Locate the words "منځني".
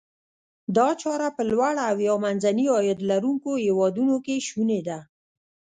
2.25-2.65